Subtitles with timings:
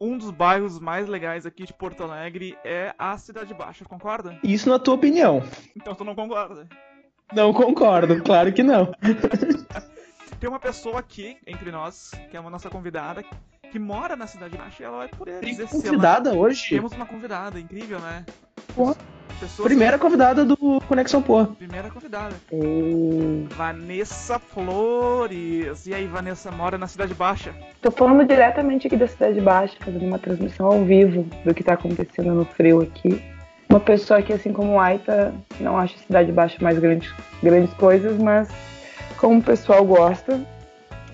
[0.00, 4.38] um dos bairros mais legais aqui de Porto Alegre é a Cidade Baixa, concorda?
[4.42, 5.42] Isso na tua opinião.
[5.76, 6.68] Então tu não concorda.
[7.32, 8.92] Não concordo, claro que não.
[10.40, 13.24] Tem uma pessoa aqui, entre nós, que é uma nossa convidada,
[13.72, 15.84] que mora na Cidade Baixa e ela vai poder Tem dizer se ela...
[15.84, 16.70] convidada hoje?
[16.70, 18.24] Temos uma convidada, incrível, né?
[18.74, 18.94] Pô,
[19.40, 20.56] Pessoas- Primeira convidada do
[20.88, 21.46] Conexão Pô.
[21.46, 22.34] Primeira convidada.
[22.52, 25.86] Hum, Vanessa Flores.
[25.86, 27.54] E aí, Vanessa, mora na Cidade Baixa?
[27.80, 31.74] Tô falando diretamente aqui da Cidade Baixa, fazendo uma transmissão ao vivo do que tá
[31.74, 33.22] acontecendo no frio aqui.
[33.70, 37.72] Uma pessoa que, assim como o Aita, não acha a Cidade Baixa mais grandes, grandes
[37.74, 38.48] coisas, mas
[39.18, 40.40] como o pessoal gosta,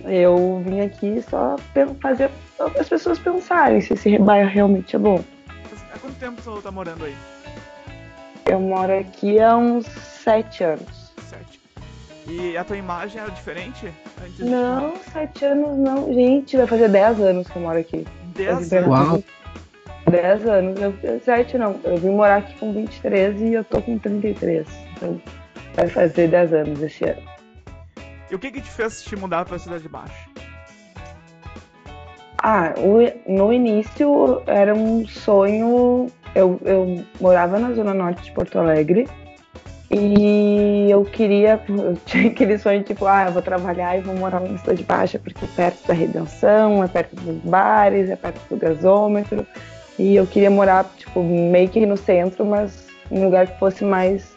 [0.04, 1.56] eu vim aqui só
[2.00, 2.30] fazer
[2.78, 5.22] as pessoas pensarem se esse bairro realmente é bom.
[5.92, 7.14] Há quanto tempo você tá morando aí?
[8.46, 11.12] Eu moro aqui há uns sete anos.
[11.28, 11.60] Sete.
[12.26, 13.92] E a tua imagem era diferente?
[14.38, 16.12] Não, sete anos não.
[16.12, 18.06] Gente, vai fazer dez anos que eu moro aqui.
[18.34, 18.88] Dez anos.
[18.88, 19.22] Uau.
[20.10, 20.80] 10 anos.
[20.80, 21.80] Eu, sete não.
[21.84, 24.66] Eu vim morar aqui com 23 e eu tô com 33.
[24.96, 25.20] Então
[25.74, 27.22] vai fazer 10 anos esse ano.
[28.30, 30.28] E o que que te fez te mudar pra Cidade Baixa?
[32.42, 32.74] Ah,
[33.26, 36.08] no início era um sonho.
[36.34, 39.08] Eu, eu morava na zona norte de Porto Alegre
[39.90, 41.60] e eu queria.
[41.68, 45.18] Eu tinha aquele sonho tipo, ah, eu vou trabalhar e vou morar na cidade baixa
[45.18, 49.46] porque é perto da redenção, é perto dos bares, é perto do gasômetro.
[49.98, 53.84] E eu queria morar, tipo, meio que no centro, mas em um lugar que fosse
[53.84, 54.34] mais,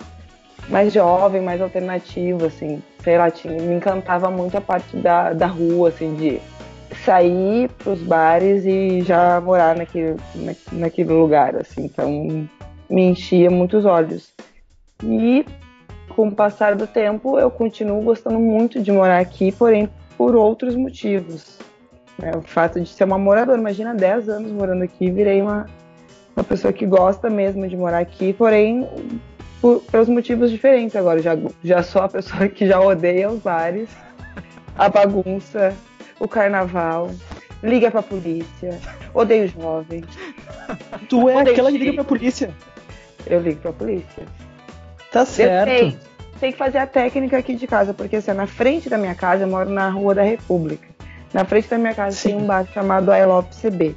[0.70, 2.82] mais jovem, mais alternativo, assim.
[3.04, 6.40] Sei lá, tinha, me encantava muito a parte da, da rua, assim, de
[7.04, 11.86] sair pros bares e já morar naquele, na, naquele lugar, assim.
[11.86, 12.48] Então,
[12.90, 14.34] me enchia muitos olhos.
[15.04, 15.46] E,
[16.10, 20.76] com o passar do tempo, eu continuo gostando muito de morar aqui, porém, por outros
[20.76, 21.60] motivos.
[22.18, 22.32] né?
[22.36, 25.68] O fato de ser uma moradora, imagina 10 anos morando aqui, virei uma,
[26.36, 28.88] uma pessoa que gosta mesmo de morar aqui, porém,
[29.62, 31.22] por, pelos motivos diferentes agora.
[31.22, 33.90] Já, já sou a pessoa que já odeia os bares,
[34.78, 35.76] a bagunça,
[36.20, 37.12] o carnaval,
[37.64, 38.80] liga pra polícia,
[39.14, 40.04] odeio jovem.
[41.10, 42.50] Tu é Odeio aquela que liga pra polícia.
[43.26, 44.24] Eu ligo pra polícia.
[45.12, 45.70] Tá certo.
[45.70, 45.98] Depende.
[46.40, 49.44] Tem que fazer a técnica aqui de casa, porque assim, na frente da minha casa,
[49.44, 50.88] eu moro na Rua da República.
[51.34, 52.30] Na frente da minha casa Sim.
[52.30, 53.96] tem um bar chamado I Love CB.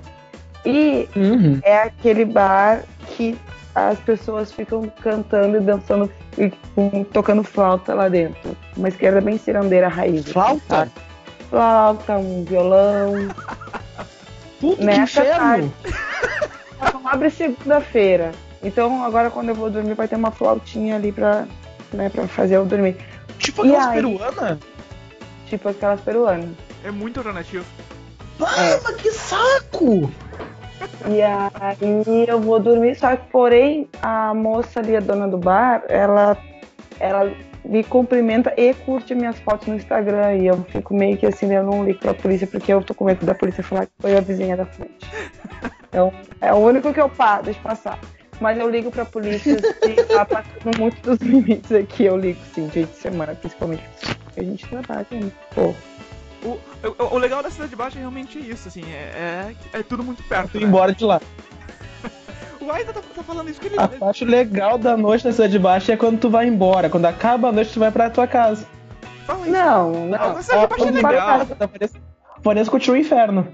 [0.65, 1.61] E Uhum.
[1.63, 3.37] é aquele bar que
[3.75, 6.51] as pessoas ficam cantando e dançando e
[7.13, 8.57] tocando flauta lá dentro.
[8.77, 10.21] Uma esquerda bem cirandeira raiz.
[10.23, 10.61] assim, Flauta?
[10.69, 10.91] sabe?
[11.51, 13.29] Flauta, um violão.
[14.61, 15.73] Puta que Nessa inferno.
[16.81, 18.33] Ela não abre segunda-feira.
[18.63, 21.47] Então agora quando eu vou dormir vai ter uma flautinha ali pra,
[21.93, 22.97] né, pra fazer eu dormir.
[23.39, 23.95] Tipo aquelas aí?
[23.97, 24.59] peruanas.
[25.47, 26.51] Tipo aquelas peruanas.
[26.85, 27.65] É muito alternativo.
[28.41, 30.11] Ah, mas que saco!
[31.09, 35.83] E aí eu vou dormir, só que porém a moça ali, a dona do bar,
[35.89, 36.37] ela,
[36.99, 37.31] ela
[37.65, 40.37] me cumprimenta e curte minhas fotos no Instagram.
[40.37, 43.05] E eu fico meio que assim, eu não ligo pra polícia porque eu tô com
[43.05, 45.09] medo da polícia falar que foi a vizinha da frente.
[45.91, 47.99] Então é o único que eu pa deixo passar.
[48.41, 52.05] Mas eu ligo pra polícia se tá passando muito dos limites aqui.
[52.05, 53.83] Eu ligo sim, dia de semana, principalmente.
[54.37, 55.33] A gente trabalha, né?
[55.53, 55.75] Pô.
[56.43, 60.03] O, o, o legal da Cidade Baixa é realmente isso, assim, é, é, é tudo
[60.03, 60.59] muito perto.
[60.59, 60.65] Né?
[60.65, 61.21] embora de lá.
[62.71, 63.79] O Aida tá, tá falando isso que ele.
[63.81, 66.89] A parte legal da noite na cidade baixa é quando tu vai embora.
[66.89, 68.67] Quando acaba a noite, tu vai pra tua casa.
[69.27, 69.51] Fala isso.
[69.51, 70.35] Não, Não, não.
[70.35, 71.41] mas Cidade Baixa é legal.
[72.43, 73.49] Vanessa, continua o inferno.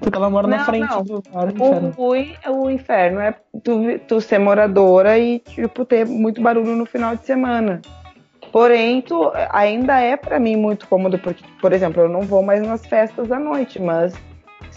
[0.00, 1.02] Porque ela mora na Não, frente não.
[1.02, 1.90] do do O inferno.
[1.96, 7.14] ruim, o inferno é tu, tu ser moradora e, tipo, ter muito barulho no final
[7.14, 7.80] de semana.
[8.50, 12.60] Porém, tu, ainda é pra mim muito cômodo, porque, por exemplo, eu não vou mais
[12.66, 14.12] nas festas à noite, mas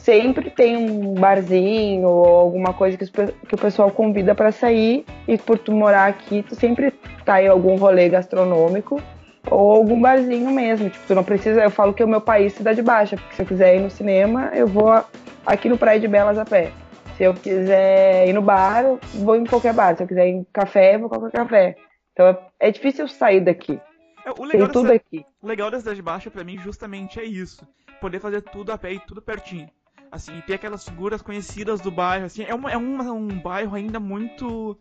[0.06, 5.36] sempre tem um barzinho ou alguma coisa que, que o pessoal convida pra sair e
[5.36, 6.92] por tu morar aqui, tu sempre
[7.26, 9.02] tá em algum rolê gastronômico
[9.50, 10.92] ou algum barzinho mesmo.
[10.92, 13.42] Tipo, tu não precisa, eu falo que é o meu país cidade baixa, porque se
[13.42, 15.04] eu quiser ir no cinema, eu vou
[15.44, 16.72] aqui no Praia de Belas a pé.
[17.18, 19.98] Se eu quiser ir no bar, eu vou em qualquer bar.
[19.98, 21.76] Se eu quiser ir em café, eu vou em qualquer café.
[22.14, 23.80] Então é, é difícil sair daqui.
[24.24, 25.26] É, o Tem legal, tudo dessa, aqui.
[25.42, 27.68] o legal da Cidade Baixa pra mim justamente é isso.
[28.00, 29.68] Poder fazer tudo a pé e tudo pertinho.
[30.16, 34.00] Assim, ter aquelas figuras conhecidas do bairro, assim, é, uma, é um, um bairro ainda
[34.00, 34.78] muito.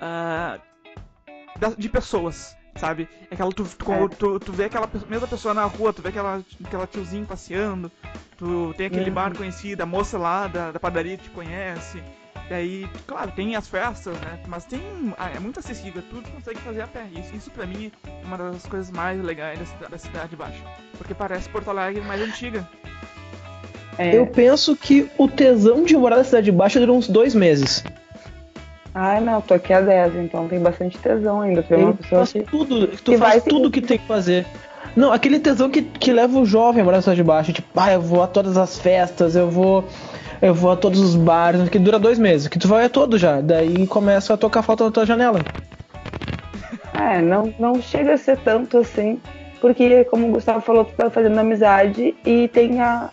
[0.00, 0.58] ah,
[1.56, 3.08] da- de pessoas, sabe?
[3.30, 4.08] É aquela, tu, tu, É.
[4.08, 7.92] tu, tu vê aquela mesma pessoa na rua, tu vê aquela, aquela tiozinho passeando,
[8.36, 9.14] tu tem aquele Uhum.
[9.14, 12.02] bar conhecido, a moça lá da, da padaria que te conhece.
[12.50, 14.42] E aí, claro, tem as festas, né?
[14.48, 14.82] Mas tem.
[15.16, 17.06] ah, é muito acessível, tudo tu consegue fazer a pé.
[17.16, 20.60] Isso, isso pra mim é uma das coisas mais legais da, da cidade baixa.
[20.98, 22.68] Porque parece Porto Alegre mais antiga.
[23.98, 24.16] É.
[24.16, 27.84] Eu penso que o tesão de morar na Cidade Baixa dura uns dois meses.
[28.94, 31.62] Ai, não, tô aqui há 10, então tem bastante tesão ainda.
[31.62, 32.40] Tu é uma pessoa faz que.
[32.42, 34.46] tudo, tu que faz tudo que- que tem que fazer.
[34.94, 37.52] Não, aquele tesão que, que leva o jovem a morar na Cidade Baixa.
[37.52, 39.84] Tipo, ah, eu vou a todas as festas, eu vou.
[40.42, 43.16] Eu vou a todos os bares, que dura dois meses, que tu vai a todo
[43.16, 43.40] já.
[43.40, 45.38] Daí começa a tocar falta na tua janela.
[46.92, 49.18] É, não, não chega a ser tanto assim,
[49.60, 53.08] porque, como o Gustavo falou, tu tá fazendo amizade e tem a.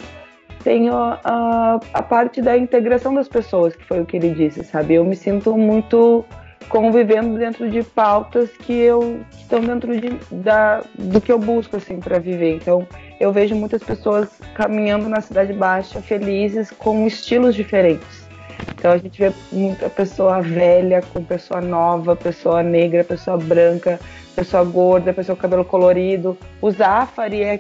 [0.64, 4.64] Tem a, a, a parte da integração das pessoas, que foi o que ele disse,
[4.64, 4.96] sabe?
[4.96, 6.26] Eu me sinto muito
[6.68, 11.78] convivendo dentro de pautas que eu que estão dentro de, da, do que eu busco
[11.78, 12.56] assim para viver.
[12.56, 12.88] Então,
[13.20, 18.30] eu vejo muitas pessoas caminhando na cidade baixa felizes com estilos diferentes.
[18.76, 24.00] Então a gente vê muita pessoa velha com pessoa nova, pessoa negra, pessoa branca,
[24.40, 26.38] pessoa gorda, pessoa com cabelo colorido.
[26.62, 27.60] O Zafari é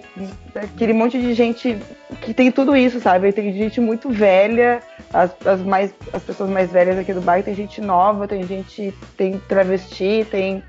[0.55, 1.77] aquele monte de gente
[2.21, 3.33] que tem tudo isso, sabe?
[3.33, 4.81] Tem gente muito velha,
[5.13, 8.93] as, as, mais, as pessoas mais velhas aqui do bairro, tem gente nova, tem gente,
[9.17, 10.63] tem travesti, tem.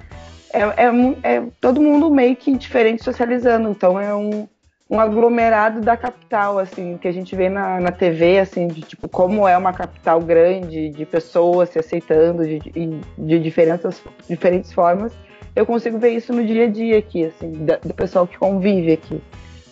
[0.52, 3.70] É, é, é todo mundo meio que diferente socializando.
[3.70, 4.48] Então é um,
[4.90, 9.08] um aglomerado da capital, assim, que a gente vê na, na TV, assim, de tipo,
[9.08, 15.12] como é uma capital grande, de pessoas se aceitando de, de, de diferentes, diferentes formas.
[15.54, 17.50] Eu consigo ver isso no dia a dia aqui, assim,
[17.82, 19.20] do pessoal que convive aqui.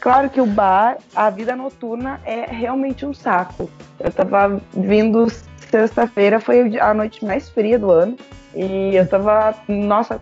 [0.01, 3.69] Claro que o bar, a vida noturna é realmente um saco.
[3.99, 5.27] Eu tava vindo
[5.57, 8.17] sexta-feira, foi a noite mais fria do ano.
[8.55, 10.21] E eu tava, nossa,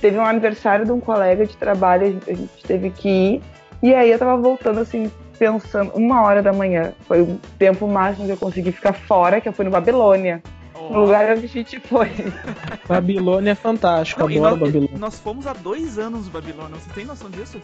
[0.00, 3.42] teve um aniversário de um colega de trabalho, a gente teve que ir.
[3.82, 6.92] E aí eu tava voltando assim, pensando, uma hora da manhã.
[7.06, 10.42] Foi o tempo máximo que eu consegui ficar fora, que eu fui no Babilônia.
[10.90, 12.08] No lugar onde a gente foi.
[12.88, 14.98] Babilônia é fantástico, Não, adoro nós, Babilônia.
[14.98, 17.60] nós fomos há dois anos no Babilônia, você tem noção disso?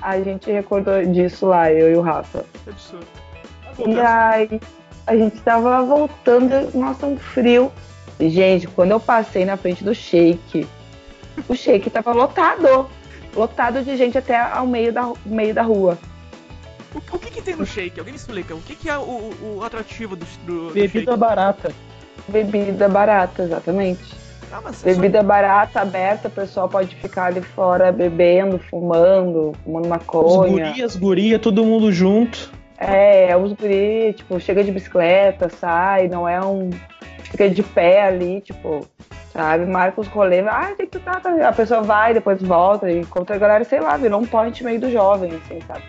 [0.00, 2.44] A gente recordou disso lá, eu e o Rafa.
[2.66, 3.06] É absurdo.
[3.86, 4.60] E aí
[5.06, 7.70] a gente tava voltando, nossa, um frio.
[8.18, 10.66] Gente, quando eu passei na frente do shake,
[11.48, 12.88] o shake tava lotado.
[13.34, 15.96] Lotado de gente até ao meio da, meio da rua.
[16.94, 17.98] O, o que que tem no shake?
[18.00, 18.54] Alguém me explica.
[18.54, 21.16] O que que é o, o- o atrativo do, do, do Bebida shake?
[21.16, 21.72] barata.
[22.28, 24.20] Bebida barata, exatamente.
[24.52, 29.88] Ah, mas Bebida barata, aberta, o pessoal pode ficar ali fora bebendo, fumando, fumando Os
[29.90, 30.68] maconha.
[30.68, 32.50] gurias, guria, todo mundo junto.
[32.76, 36.70] É, os guri, tipo, chega de bicicleta, sai, não é um.
[37.24, 38.84] Fica de pé ali, tipo,
[39.32, 39.66] sabe?
[39.66, 41.48] Marca os rolês, ah, tem que tá, tá.
[41.48, 44.80] A pessoa vai, depois volta e encontra a galera, sei lá, virou um point meio
[44.80, 45.84] do jovem, assim, sabe?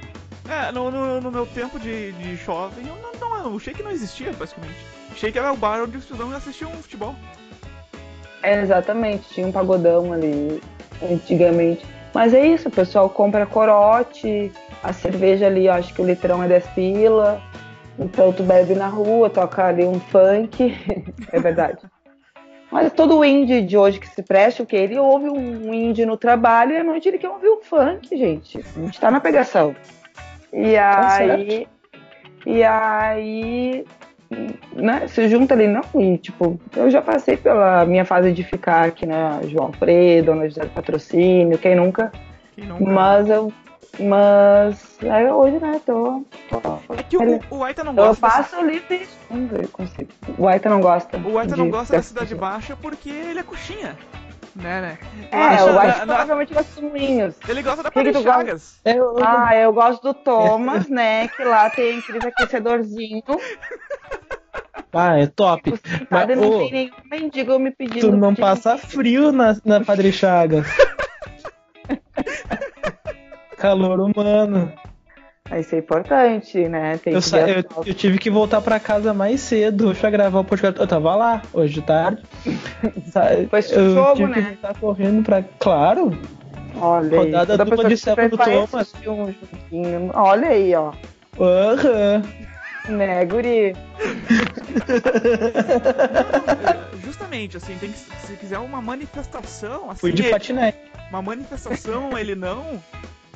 [0.48, 3.90] É, no, no, no meu tempo de, de jovem, eu não, não, o shake não
[3.92, 5.01] existia, basicamente.
[5.12, 7.16] O shake era o bar onde os estudantes assistiam futebol.
[8.42, 10.62] É, exatamente, tinha um pagodão ali
[11.04, 11.86] antigamente.
[12.14, 14.52] Mas é isso, o pessoal compra corote,
[14.84, 17.42] a cerveja ali, eu acho que o litrão é 10 pila.
[18.00, 20.76] Então tu bebe na rua, toca ali um funk.
[21.32, 21.80] é verdade.
[22.72, 24.78] Mas todo indie de hoje que se preste, o que?
[24.78, 28.64] Ele ouve um indie no trabalho e à noite ele quer ouvir um funk, gente.
[28.76, 29.76] A gente tá na pegação.
[30.54, 31.68] E Tá aí.
[32.46, 33.86] E aí.
[34.74, 38.86] Né, se junta ali, não, e tipo, eu já passei pela minha fase de ficar
[38.88, 42.12] aqui na João Alfredo, na José do Patrocínio, quem nunca,
[42.56, 42.84] Quem nunca?
[42.86, 43.52] mas eu,
[44.00, 48.26] mas aí hoje, né, tô, tô É que o, o Aita não eu gosta.
[48.26, 50.10] dessa- passo livre, vamos ver, consigo.
[50.38, 51.18] O Aita não gosta.
[51.18, 53.98] O Aita não de- gosta da Cidade Baixa porque ele é coxinha.
[54.54, 54.98] Né, né?
[55.32, 57.36] É, Lá o na- Aita na- provavelmente gosta de moinhos.
[57.48, 58.24] Ele gosta da Que que Padre?
[58.24, 58.80] Chagas.
[58.84, 63.22] É, eu- Ah, eu gosto do Thomas, né, que lá tem aqueles aquecedorzinho.
[64.94, 65.74] ah, é top.
[66.10, 68.10] Mas, Mas, não ô, tem nenhum mendigo me pedindo.
[68.10, 70.66] Tu não de- passa frio na, na Padre Chagas.
[73.58, 74.72] Calor humano.
[75.60, 76.98] Isso é importante, né?
[76.98, 80.10] Tem Eu, que sa- eu, eu tive que voltar pra casa mais cedo hoje pra
[80.10, 80.80] gravar o podcast.
[80.80, 82.24] Eu tava lá hoje de tarde.
[83.50, 84.58] Foi eu jogo, tive que né?
[84.62, 85.44] voltar correndo pra.
[85.60, 86.18] Claro!
[86.80, 87.26] Olha aí.
[87.26, 88.94] Rodada dupla de que vai Thomas.
[89.06, 90.10] um.
[90.14, 90.94] Olha aí, ó.
[91.38, 92.22] Aham.
[92.90, 93.74] Né, guri?
[97.04, 100.78] Justamente, assim, tem que, se quiser uma manifestação, assim, Fui de ele- patinete.
[101.10, 102.82] uma manifestação, ele não.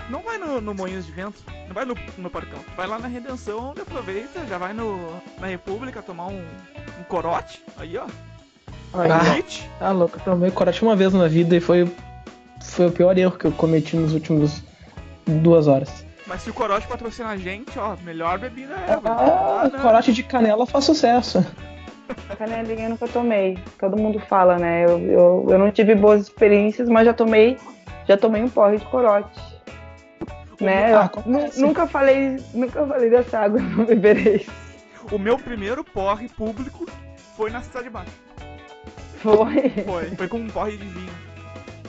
[0.10, 2.60] Não vai no, no Moinhos de Vento, não vai no, no Parcão.
[2.78, 6.46] Vai lá na Redenção, onde aproveita, já vai no, na República tomar um,
[7.00, 7.64] um corote.
[7.78, 8.06] Aí, ó.
[8.94, 9.32] Ah.
[9.32, 9.38] aí.
[9.38, 9.68] Hit.
[9.80, 11.92] Tá louco, eu tomei coragem uma vez na vida e foi,
[12.64, 14.62] foi o pior erro que eu cometi nos últimos
[15.26, 16.05] duas horas.
[16.28, 18.94] Mas se o corote patrocina a gente, ó, melhor bebida é.
[19.06, 21.46] Ah, coragem de canela faz sucesso.
[22.38, 23.58] Canelinha eu nunca tomei.
[23.80, 24.86] Todo mundo fala, né?
[24.86, 27.58] Eu, eu, eu não tive boas experiências, mas já tomei.
[28.08, 29.40] Já tomei um porre de corote.
[30.60, 30.94] né?
[30.96, 31.10] ah,
[31.58, 34.46] nunca falei, nunca falei dessa água, não beberei.
[35.12, 36.88] O meu primeiro porre público
[37.38, 38.12] foi na Cidade Baixa.
[39.20, 39.70] Foi.
[39.86, 40.06] Foi.
[40.16, 41.14] Foi com um porre de vinho.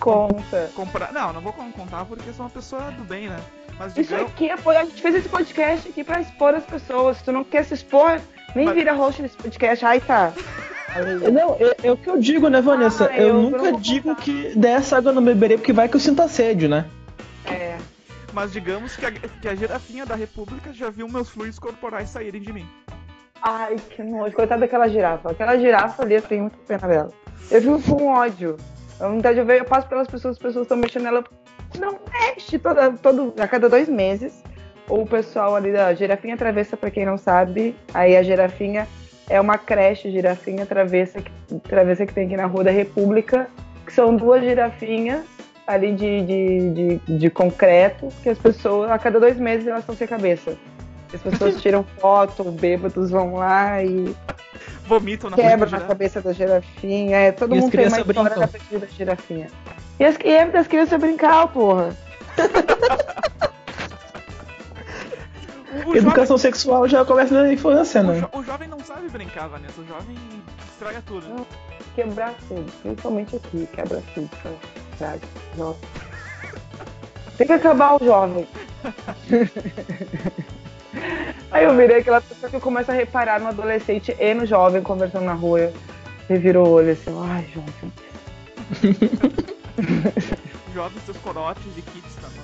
[0.00, 0.70] Conta.
[0.74, 1.12] Comprar.
[1.12, 3.38] Não, não vou con- contar porque sou uma pessoa do bem, né?
[3.78, 4.32] Mas Isso digamos.
[4.32, 4.76] aqui foi.
[4.76, 7.18] A gente fez esse podcast aqui pra expor as pessoas.
[7.18, 8.20] Se tu não quer se expor,
[8.54, 9.84] nem Mas- vira host desse podcast.
[9.84, 10.32] Ai, tá.
[11.30, 13.10] Não, é, é o que eu digo, né, Vanessa?
[13.12, 14.22] Ah, eu, eu nunca digo contar.
[14.22, 16.86] que dessa água eu não beberei, porque vai que eu sinto assédio, né?
[17.44, 17.76] É.
[18.32, 22.40] Mas digamos que a, que a girafinha da República já viu meus fluidos corporais saírem
[22.40, 22.66] de mim.
[23.42, 24.34] Ai, que nojo.
[24.34, 25.32] Coitada daquela girafa.
[25.32, 27.12] Aquela girafa ali, eu tenho muita pena dela.
[27.50, 28.56] Eu fico com ódio.
[28.98, 31.22] A vontade de ver, eu passo pelas pessoas, as pessoas estão mexendo nela.
[31.78, 34.42] Não mexe toda, todo, a cada dois meses.
[34.88, 38.86] O pessoal ali da Girafinha Travessa, pra quem não sabe, aí a Girafinha
[39.28, 43.48] é uma creche Girafinha Travessa que, travessa que tem aqui na Rua da República,
[43.84, 45.24] que são duas girafinhas
[45.66, 49.96] ali de, de, de, de concreto, que as pessoas, a cada dois meses, elas estão
[49.96, 50.56] sem cabeça.
[51.12, 54.14] As pessoas tiram foto, bêbados vão lá e
[54.86, 57.16] Vomitam na quebra na cabeça da girafinha.
[57.16, 58.40] É, todo E mundo tem uma história brincam.
[58.40, 59.46] da frente da girafinha.
[59.98, 61.96] E, as, e é das crianças brincar, porra.
[65.72, 68.20] O, o jovem, Educação sexual já começa na infância, o, né?
[68.20, 69.80] jo- o jovem não sabe brincar, Vanessa.
[69.80, 70.16] O jovem
[70.72, 71.26] estraga tudo.
[71.28, 71.46] Não.
[71.94, 74.30] Quebrar tudo, principalmente aqui, quebra tudo.
[74.98, 75.20] Sabe?
[75.56, 75.78] Nossa.
[77.38, 78.46] Tem que acabar o jovem.
[81.56, 85.24] Aí eu virei aquela pessoa que começa a reparar no adolescente e no jovem conversando
[85.24, 85.72] na rua.
[86.28, 87.92] E virou o olho assim, ai, jovem.
[90.74, 92.42] Jovens, seus corotes e kits tá bom.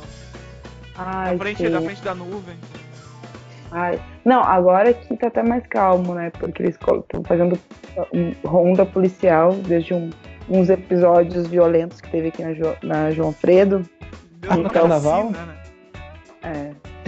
[0.97, 2.57] Ai, Na frente, na frente da nuvem.
[3.71, 6.31] Ai, não, agora aqui tá até mais calmo, né?
[6.39, 7.59] Porque eles estão fazendo
[8.45, 10.11] ronda policial desde um-
[10.49, 13.85] uns episódios violentos que teve aqui na, Jo- na João Fredo.
[14.41, 15.31] Deus no na carnaval?
[15.31, 15.62] né?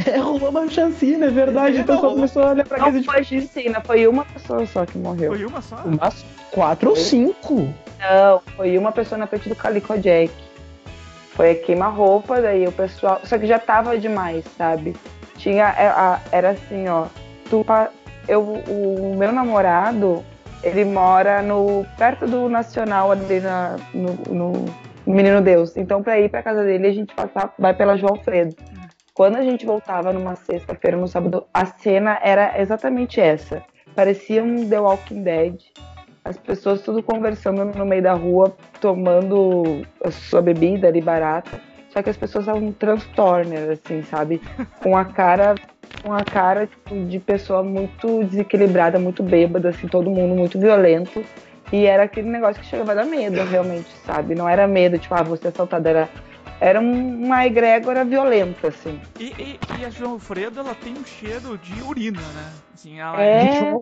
[0.06, 0.18] É.
[0.18, 1.80] Rolou uma chancina, é verdade.
[1.80, 4.66] O pessoal não, começou a olhar pra casa Não de foi Justina, foi uma pessoa
[4.66, 5.32] só que morreu.
[5.32, 5.76] Foi uma só?
[5.84, 7.72] umas quatro ou cinco.
[7.98, 10.32] Não, foi uma pessoa na frente do Calico Jack.
[11.30, 13.20] Foi a queima-roupa, daí o pessoal.
[13.24, 14.94] Só que já tava demais, sabe?
[15.36, 15.74] Tinha.
[15.76, 17.06] é, Era assim, ó.
[17.50, 17.64] Tu,
[18.28, 20.24] eu, o meu namorado,
[20.62, 24.64] ele mora no perto do Nacional ali na, no, no
[25.06, 25.76] Menino Deus.
[25.76, 28.54] Então, pra ir pra casa dele, a gente passa, vai pela João Alfredo.
[29.14, 33.62] Quando a gente voltava numa sexta-feira, no sábado, a cena era exatamente essa.
[33.94, 35.54] Parecia um The Walking Dead.
[36.24, 41.60] As pessoas tudo conversando no meio da rua, tomando a sua bebida ali barata.
[41.90, 44.42] Só que as pessoas estavam transtorner, assim, sabe?
[44.82, 45.54] Com a cara,
[46.02, 51.24] com a cara tipo, de pessoa muito desequilibrada, muito bêbada, assim, todo mundo muito violento.
[51.72, 54.34] E era aquele negócio que chegava a dar medo, realmente, sabe?
[54.34, 56.08] Não era medo, tipo, ah, você assaltada, era,
[56.64, 58.98] era um- uma egrégora violenta, assim.
[59.20, 62.52] E, e, e a João Alfredo, ela tem um cheiro de urina, né?
[62.72, 63.74] Assim, ela É.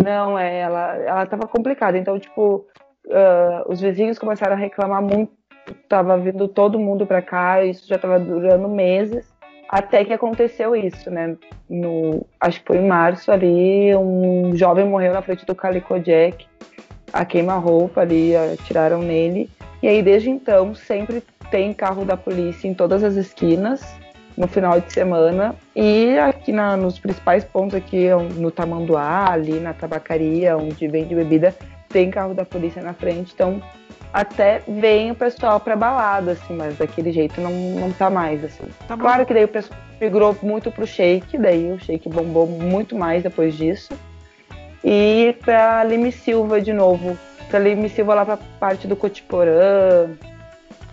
[0.00, 1.98] Não, é, ela, ela tava complicada.
[1.98, 2.64] Então, tipo,
[3.10, 5.32] ah, os vizinhos começaram a reclamar muito.
[5.88, 9.26] Tava vindo todo mundo pra cá, isso já tava durando meses.
[9.68, 11.36] Até que aconteceu isso, né?
[11.68, 16.46] No, acho que foi em março ali, um jovem morreu na frente do Calico Jack.
[17.12, 19.50] A queima-roupa ali, atiraram nele.
[19.82, 23.84] E aí, desde então, sempre tem carro da polícia em todas as esquinas
[24.36, 29.72] no final de semana e aqui na- nos principais pontos aqui no Tamanduá, ali na
[29.72, 31.54] tabacaria, onde vende bebida,
[31.88, 33.60] tem carro da polícia na frente, então
[34.12, 38.64] até vem o pessoal pra balada, assim, mas daquele jeito não, não tá mais, assim.
[38.86, 38.96] Tá.
[38.96, 43.22] Claro que daí o pessoal migrou muito pro shake, daí o shake bombou muito mais
[43.22, 43.92] depois disso.
[44.84, 47.18] E pra Lime Silva de novo.
[47.50, 50.08] Pra Lime Silva lá pra parte do Cotiporã,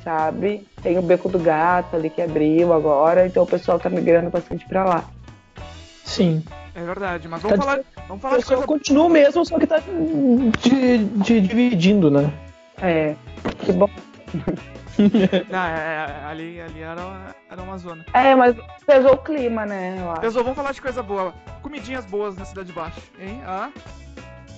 [0.06, 0.66] sabe?
[0.82, 4.66] Tem o Beco do Gato ali que abriu agora, então o pessoal tá migrando bastante
[4.68, 5.04] pra lá.
[6.06, 6.42] Sim.
[6.74, 9.58] É verdade, mas vamos Tá falar, vamos O falar de pessoal coisa continua mesmo, só
[9.58, 12.32] que tá de, de- dividindo, né?
[12.82, 13.16] É,
[13.66, 13.90] que bom.
[15.52, 18.06] Ah, é, é, ali, ali era, uma- era uma zona.
[18.14, 18.56] É, mas
[18.88, 19.98] pesou o clima, né?
[20.00, 20.22] Eu acho.
[20.22, 21.34] Pessoal, vamos falar de coisa boa.
[21.62, 23.42] Comidinhas boas na Cidade Baixa, hein?
[23.46, 23.70] Ah,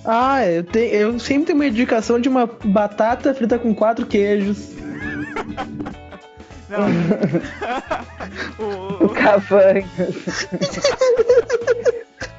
[0.04, 4.70] Ah, eu, te- eu sempre tenho uma indicação de uma batata frita com quatro queijos.
[6.68, 6.86] Não.
[9.00, 10.48] o, O o, Cavanhas.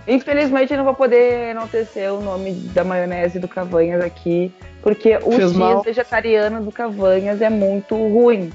[0.08, 5.52] Infelizmente não vou poder enaltecer o nome da maionese do Cavanhas aqui, porque o Fez
[5.52, 5.82] X mal.
[5.84, 8.52] vegetariano do Cavanhas é muito ruim.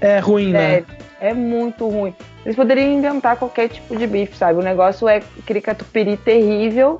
[0.00, 0.70] É ruim, né?
[0.70, 0.86] Sério,
[1.20, 2.14] é muito ruim.
[2.44, 4.58] Eles poderiam inventar qualquer tipo de bife, sabe?
[4.58, 6.98] O negócio é aquele catupiry terrível,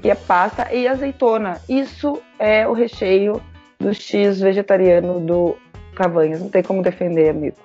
[0.00, 1.60] que é pasta e azeitona.
[1.68, 3.40] Isso é o recheio
[3.78, 5.56] do X vegetariano do
[5.94, 6.40] Cavanhas.
[6.40, 7.56] Não tem como defender, amigo.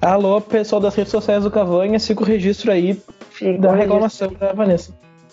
[0.00, 4.52] Alô, pessoal das redes sociais do Cavanha, siga o registro aí Fica da reclamação da
[4.52, 4.92] Vanessa.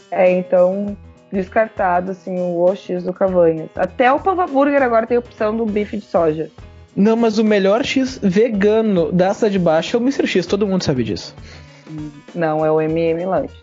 [0.09, 0.97] É, então,
[1.31, 3.69] descartado, assim, o OX do Cavanhas.
[3.75, 6.49] Até o Pava Burger agora tem a opção do bife de soja.
[6.95, 10.25] Não, mas o melhor X vegano da cidade de baixo é o Mr.
[10.25, 11.35] X, todo mundo sabe disso.
[12.33, 13.57] Não, é o MM Lanches.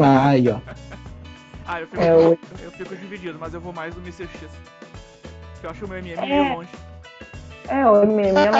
[0.00, 0.58] Ah, aí, ó.
[1.66, 4.24] Ah, eu fico, É o- eu fico dividido, mas eu vou mais no Mr.
[4.24, 4.48] X.
[5.52, 6.26] Porque eu acho o meu MM É.
[6.26, 6.68] meio longe.
[7.68, 8.50] É, o MM é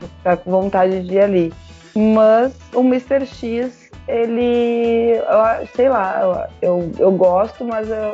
[0.22, 1.52] tá com vontade de ir ali.
[1.94, 3.26] Mas o Mr.
[3.26, 8.12] X, ele, eu, sei lá, eu, eu gosto, mas eu,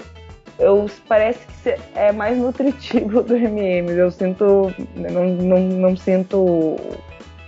[0.58, 3.90] eu parece que é mais nutritivo do MM.
[3.92, 6.76] Eu sinto, não, não, não sinto o,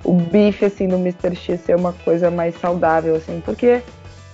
[0.05, 1.35] o bife assim do Mr.
[1.35, 3.83] X ser uma coisa mais saudável assim, porque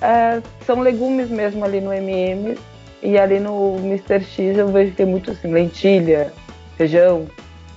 [0.00, 2.58] é, são legumes mesmo ali no MM
[3.02, 4.23] e ali no Mr.
[4.23, 6.32] X eu vejo que tem muito assim lentilha,
[6.76, 7.26] feijão,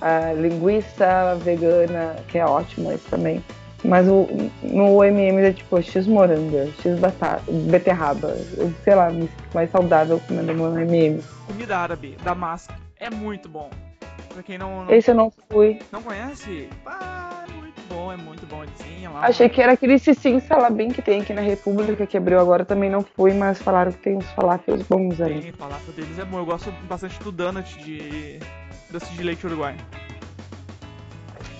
[0.00, 3.42] a linguiça vegana, que é ótima isso também.
[3.84, 4.26] Mas o,
[4.62, 8.36] no MM é tipo X moranga, X batata, beterraba.
[8.56, 11.22] Eu, sei lá, me sinto mais saudável comendo no MM.
[11.46, 13.70] Comida árabe, Damasco, é muito bom.
[14.34, 15.78] Pra quem não, não, Esse eu não fui.
[15.92, 18.64] não conhece, pá, é muito bom, é muito bom.
[18.74, 19.20] Sim, lá.
[19.26, 22.90] Achei que era aquele Cicim Salabim que tem aqui na República, que abriu agora, também
[22.90, 25.40] não fui, mas falaram que tem uns falafels bons ali.
[25.40, 26.38] Tem, falafel deles é bom.
[26.38, 28.38] Eu gosto bastante do donut de
[28.90, 29.76] doce de leite uruguai.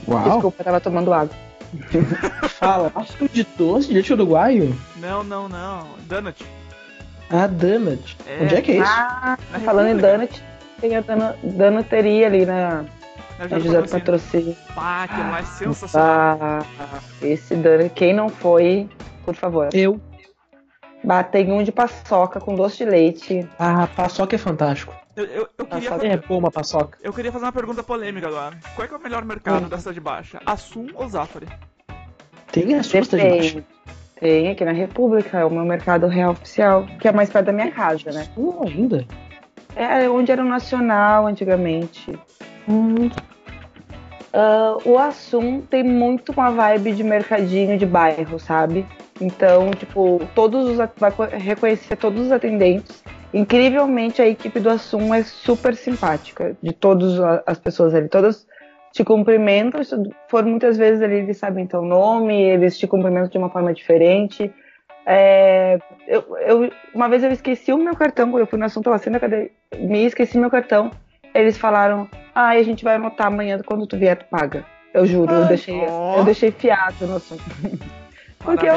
[0.07, 0.23] Uau.
[0.25, 1.35] Desculpa, eu tava tomando água.
[2.59, 4.75] Fala, acho de doce de leite uruguaio?
[4.97, 5.87] Não, não, não.
[6.07, 6.45] Donut.
[7.31, 8.17] Ah, donut.
[8.27, 8.43] É.
[8.43, 8.91] Onde é que é isso?
[8.91, 10.17] Ah, Na falando em República.
[10.19, 10.45] donut,
[10.81, 12.85] tem a donu- donuteria ali na,
[13.39, 14.55] Na José do Patrocínio.
[14.55, 14.57] Patrocínio.
[14.75, 16.39] Pá, aquilo lá é sensacional.
[16.41, 16.63] Ah,
[17.21, 18.89] esse donut, quem não foi,
[19.27, 19.69] por favor.
[19.75, 20.01] Eu.
[21.05, 23.47] Bah, tem um de paçoca com doce de leite.
[23.59, 24.95] Ah, paçoca é fantástico.
[25.19, 26.99] Eu, eu, eu queria, Paçoca É uma paçoca.
[27.03, 28.57] eu queria fazer uma pergunta polêmica agora.
[28.77, 29.69] Qual é, que é o melhor mercado Hum.
[29.69, 30.41] da cidade baixa?
[30.47, 31.49] Assum ou Zafari?
[32.53, 33.53] Tem a sua cidade baixa.
[33.53, 33.65] Tem,
[34.21, 37.53] tem aqui na República, é o meu mercado real oficial, que é mais perto da
[37.53, 38.29] minha casa, né?
[38.37, 39.05] Uh, ainda?
[39.75, 42.17] É onde era o Nacional antigamente.
[44.33, 48.87] Ah, o Assum tem muito uma vibe de mercadinho de bairro, sabe?
[49.21, 53.03] Então, tipo, todos os vai co- reconhecer todos os atendentes.
[53.33, 58.09] Incrivelmente, a equipe do Assum é super simpática, de todas as pessoas ali.
[58.09, 58.47] Todas
[58.93, 59.95] te cumprimentam, se
[60.29, 64.51] for muitas vezes ali, eles sabem teu nome, eles te cumprimentam de uma forma diferente.
[65.05, 68.89] É, eu, eu- uma vez eu esqueci o meu cartão, quando eu fui no assunto
[68.89, 70.91] lá, da academia, me esqueci meu cartão.
[71.35, 74.65] Eles falaram, ah, a gente vai anotar amanhã, quando tu vier, tu paga.
[74.95, 76.19] Eu juro, eu Ai, deixei, ó.
[76.19, 77.43] eu deixei fiado no assunto.
[78.43, 78.73] Porque eu,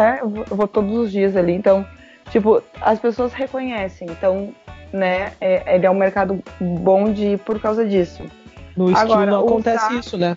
[0.00, 1.84] é, eu eu vou todos os dias ali, então,
[2.30, 4.50] tipo, as pessoas reconhecem, então,
[4.92, 8.22] né, é- ele é um mercado bom de ir por causa disso.
[8.76, 10.36] No esquilo Agora, não acontece isso, né?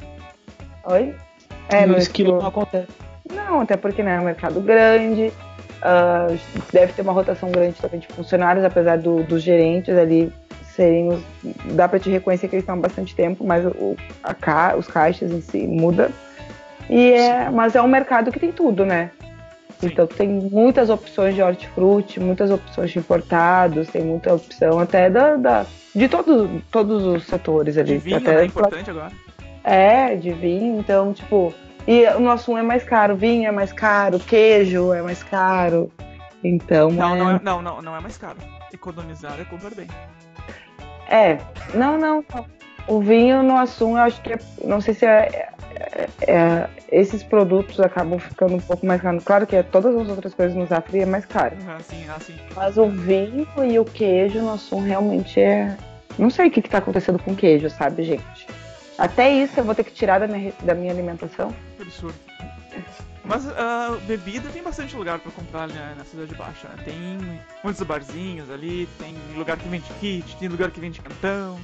[0.85, 1.15] Oi?
[1.87, 2.87] no esquilo não acontece.
[3.33, 5.33] Não, até porque né, é um mercado grande,
[5.81, 6.27] ah,
[6.71, 10.31] deve ter uma rotação grande também de funcionários, apesar do- dos gerentes ali
[10.75, 11.21] serem os.
[11.73, 15.31] Dá pra te reconhecer que eles estão há bastante tempo, mas o, a os caixas
[15.31, 16.11] em si muda.
[16.89, 19.11] E é, mas é um mercado que tem tudo, né?
[19.79, 19.87] Sim.
[19.87, 25.35] Então tem muitas opções de hortifruti, muitas opções de importados, tem muita opção até da,
[25.35, 27.93] da- de todos, todos os setores ali.
[27.93, 28.45] De vinho, até né?
[28.45, 29.11] Importante agora.
[29.63, 31.53] é, de vinho, então, tipo.
[31.87, 35.91] E o nosso um é mais caro, vinho é mais caro, queijo é mais caro.
[36.43, 36.89] Então.
[36.91, 37.19] Não, é...
[37.19, 38.37] não é, não, não, não é mais caro.
[38.73, 39.87] Economizar é comprar bem.
[41.09, 41.37] É,
[41.73, 42.23] não, não.
[42.87, 47.23] O vinho no Assum, eu acho que é, não sei se é, é- é- esses
[47.23, 49.23] produtos acabam ficando um pouco mais caros.
[49.23, 51.55] Claro que é, todas as outras coisas no Zafri é mais caro.
[51.77, 52.35] Assim, assim.
[52.55, 55.75] Mas o vinho e o queijo no Assum realmente é.
[56.17, 58.47] Não sei o que, que tá acontecendo com o queijo, sabe, gente?
[58.97, 61.53] Até isso eu vou ter que tirar da minha, da minha alimentação.
[61.75, 62.15] Que absurdo.
[63.23, 66.67] Mas ah, bebida tem bastante lugar pra comprar ali na, na cidade baixa.
[66.69, 66.83] né?
[66.85, 71.59] Tem muitos barzinhos ali, tem lugar que vende kit, tem lugar que vende cantão.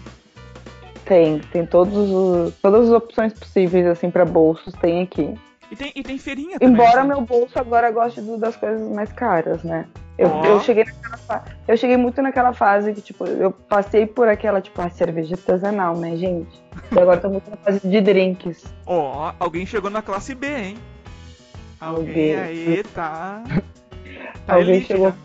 [1.06, 5.34] Tem, tem todos os, todas as opções possíveis, assim, para bolsos, tem aqui.
[5.72, 6.74] E tem, e tem feirinha também.
[6.74, 7.08] Embora assim.
[7.10, 9.86] meu bolso agora goste do- das coisas mais caras, né?
[10.18, 10.46] Eu, Ó.
[10.46, 14.62] eu cheguei naquela fa- eu cheguei muito naquela fase que, tipo, eu passei por aquela,
[14.62, 16.62] tipo, a cerveja artesanal, né, gente?
[16.92, 18.64] E agora tô muito na fase de drinks.
[18.86, 20.78] Ó, alguém chegou na classe B, hein?
[21.82, 23.44] Alguém aí tá.
[24.46, 25.16] Tá Alguém elite chegou- já.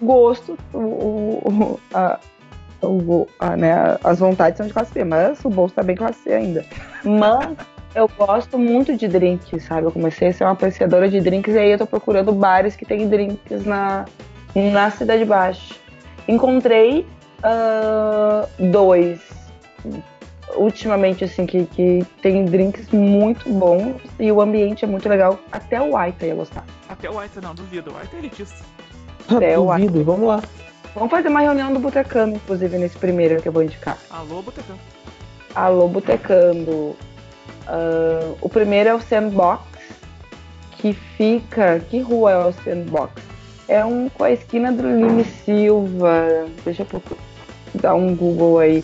[0.00, 1.42] O gosto, o, o,
[1.74, 2.18] o- a,
[2.82, 6.20] o- a, né, as vontades são de classe B, mas o bolso tá bem classe
[6.24, 6.64] C ainda.
[7.04, 7.56] Mas
[7.94, 9.86] eu gosto muito de drinks, sabe?
[9.86, 12.84] Eu comecei a ser uma apreciadora de drinks e aí eu tô procurando bares que
[12.84, 14.04] tem drinks na,
[14.54, 15.74] na Cidade Baixa.
[16.26, 17.06] Encontrei
[17.42, 19.20] ah, dois.
[20.56, 25.38] ultimamente, assim, que, que tem drinks muito bons e o ambiente é muito legal.
[25.52, 26.64] Até o Aita ia gostar.
[26.88, 27.92] Até o Aita não, duvido.
[27.92, 28.64] O Aita é elitista.
[29.40, 30.42] É, eu Duvido, vamos lá.
[30.98, 33.96] Vamos fazer uma reunião do Botecando, inclusive, nesse primeiro que eu vou indicar.
[34.10, 34.76] Alô, Botecão.
[35.54, 36.96] Alô, Botecando.
[37.68, 39.62] Ah, o primeiro é o Sandbox,
[40.72, 41.78] que fica.
[41.88, 43.22] Que rua é o Sandbox?
[43.68, 46.48] É um com a esquina do Lime Silva.
[46.64, 47.02] Deixa eu
[47.74, 48.82] dar um Google aí.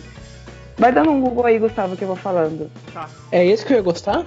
[0.77, 2.71] Vai dando um Google aí, Gustavo, que eu vou falando.
[2.93, 3.09] Tá.
[3.31, 4.25] É esse que eu ia gostar?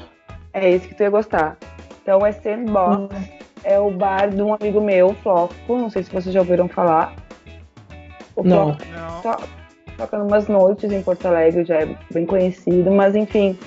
[0.52, 1.56] É esse que tu ia gostar.
[2.02, 3.16] Então é Sandbox.
[3.64, 5.54] É o bar de um amigo meu, Floco.
[5.68, 7.14] Não sei se vocês já ouviram falar.
[8.38, 8.74] O Não.
[8.76, 9.20] Floco Não.
[9.36, 9.48] to-
[9.96, 13.58] toca umas noites em Porto Alegre, já é bem conhecido, mas enfim.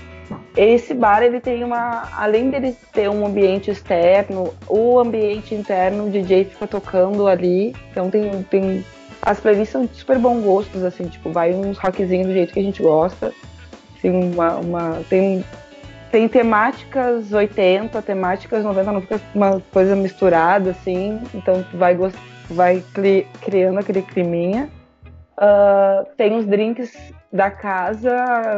[0.55, 2.03] Esse bar, ele tem uma.
[2.17, 7.75] Além dele ter um ambiente externo, o ambiente interno, o DJ fica tocando ali.
[7.91, 8.43] Então tem.
[8.43, 8.85] tem
[9.21, 12.59] as playlists são de super bom gostos, assim, tipo, vai uns rockzinhos do jeito que
[12.59, 13.31] a gente gosta.
[14.01, 14.55] Tem uma.
[14.55, 15.43] uma- tem,
[16.11, 21.19] tem temáticas 80, temáticas 90, não fica uma coisa misturada, assim.
[21.33, 22.13] Então tu vai, gos-
[22.51, 24.69] vai cri- criando aquele climinha.
[25.37, 26.93] Ah, tem os drinks
[27.33, 28.13] da casa,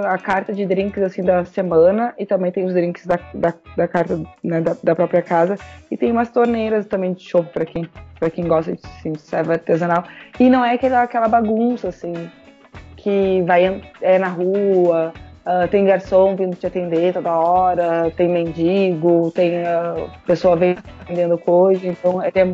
[0.06, 3.88] a carta de drinks assim da semana e também tem os drinks da, da, da
[3.88, 5.56] carta né, da, da própria casa
[5.92, 7.88] e tem umas torneiras também de chopp para quem
[8.20, 10.04] para quem gosta de, assim, de serva artesanal
[10.40, 12.14] e não é aquela, aquela bagunça assim
[12.98, 15.14] que vai é na rua
[15.46, 21.86] ah, tem garçom vindo te atender toda hora tem mendigo tem ah, pessoa vendendo coisa
[21.88, 22.54] então é, é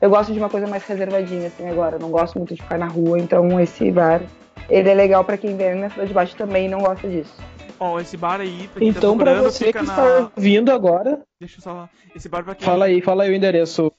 [0.00, 1.96] eu gosto de uma coisa mais reservadinha, assim, agora.
[1.96, 4.22] Eu não gosto muito de ficar na rua, então esse bar,
[4.68, 7.34] ele é legal pra quem vem na cidade de baixo também e não gosta disso.
[7.80, 9.92] Ó, esse bar aí, pra quem tá Então, pra procurando, você fica que na...
[9.92, 11.88] está ouvindo agora, Deixa eu só...
[12.14, 12.66] Esse bar pra quem...
[12.66, 13.92] fala aí, fala aí o endereço.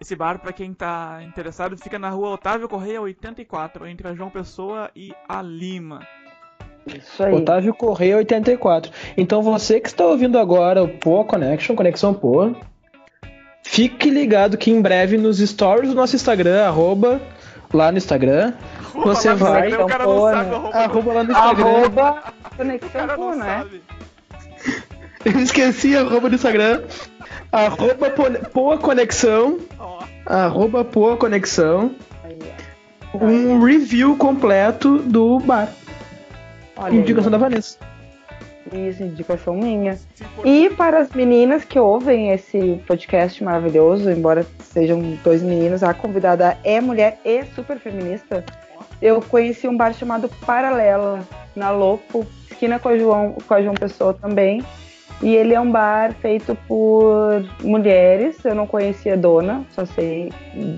[0.00, 4.30] Esse bar, pra quem tá interessado, fica na rua Otávio Correia 84, entre a João
[4.30, 6.06] Pessoa e a Lima.
[6.86, 7.34] Isso aí.
[7.34, 8.92] Otávio Correia 84.
[9.16, 12.54] Então você que está ouvindo agora o Poa Connection, Conexão Poa,
[13.70, 17.20] fique ligado que em breve nos stories do nosso Instagram, arroba
[17.72, 18.54] lá no Instagram,
[18.94, 20.56] Você Lá no vai, Instagram, o cara não então, sabe né?
[20.56, 20.78] arroba.
[20.78, 21.66] arroba lá no Instagram.
[21.66, 22.22] Arroba
[22.56, 23.44] Conexão Pô, né?
[23.58, 23.82] sabe.
[25.24, 26.82] Eu esqueci arroba do Instagram.
[27.52, 29.58] Arroba Po- Poa Conexão.
[30.24, 31.94] Arroba Poa Conexão.
[32.24, 32.38] Aí.
[33.14, 35.68] Um review completo do bar.
[36.76, 37.30] Olha aí, Indicação ó.
[37.32, 37.76] da Vanessa.
[38.72, 39.98] Isso, indicação minha.
[40.44, 46.58] E para as meninas que ouvem esse podcast maravilhoso, embora sejam dois meninos, a convidada
[46.64, 48.44] é mulher e super feminista.
[49.00, 51.20] Eu conheci um bar chamado Paralela,
[51.54, 54.62] na Lopo, esquina com a João, com a João Pessoa também.
[55.22, 60.30] E ele é um bar feito por mulheres, eu não conhecia a dona, só sei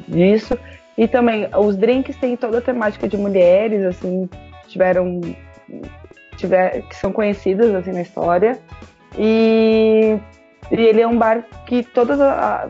[0.08, 0.58] disso.
[0.96, 4.28] E também os drinks têm toda a temática de mulheres, assim,
[4.68, 5.20] tiveram
[6.40, 8.58] tiver, que são conhecidas assim na história.
[9.18, 10.16] E,
[10.70, 12.68] e ele é um bar que todas a-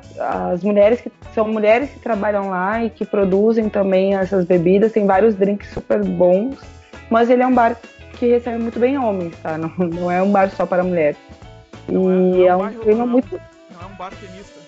[0.53, 5.07] as mulheres que são mulheres que trabalham lá e que produzem também essas bebidas, tem
[5.07, 6.57] vários drinks super bons,
[7.11, 7.77] mas ele é um bar
[8.19, 9.57] que recebe muito bem homens, tá?
[9.57, 11.17] Não, não é um bar só para mulheres.
[11.89, 13.41] E Não é- não é é um um bar clima muito
[13.73, 14.61] Não é um bar feminista.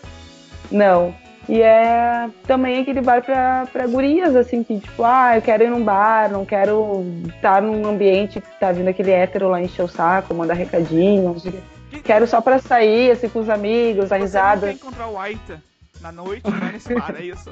[0.71, 1.15] não.
[1.49, 5.71] E é também aquele bar pra, pra gurias, assim, que tipo, ah, eu quero ir
[5.71, 9.89] num bar, não quero estar num ambiente que tá vindo aquele hétero lá encher o
[9.89, 11.55] saco, mandar recadinho, não sei o
[11.91, 12.01] quê.
[12.05, 14.67] Quero só pra sair, assim, com os amigos, dar Você não risada.
[14.69, 15.61] quer encontrar o Aita
[16.01, 17.51] na noite, vai nesse bar, é isso.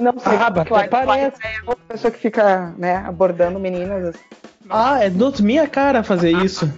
[0.00, 1.36] Não sei, Ah, porque até o Aita parece.
[1.44, 4.24] é uma pessoa que fica, né, abordando meninas, assim.
[4.70, 6.72] Ah, é nos minha cara fazer isso.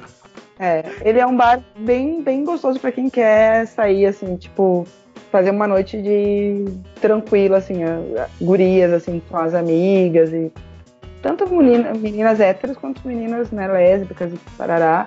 [0.59, 4.87] É, ele é um bar bem, bem gostoso pra quem quer sair, assim, tipo,
[5.31, 6.65] fazer uma noite de
[7.01, 7.79] tranquila, assim,
[8.41, 10.53] gurias, assim, com as amigas e
[11.23, 15.07] tanto menina- meninas héteros quanto meninas, né, lésbicas e parará.